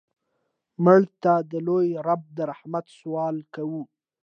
[0.83, 3.81] مړه ته د لوی رب د رحمت سوال کوو